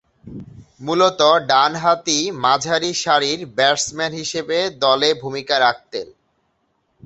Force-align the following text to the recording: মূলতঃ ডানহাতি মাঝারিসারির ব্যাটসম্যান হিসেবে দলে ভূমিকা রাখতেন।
মূলতঃ 0.81 1.21
ডানহাতি 1.49 2.19
মাঝারিসারির 2.43 3.39
ব্যাটসম্যান 3.57 4.11
হিসেবে 4.13 4.57
দলে 4.83 5.09
ভূমিকা 5.21 5.55
রাখতেন। 5.59 6.07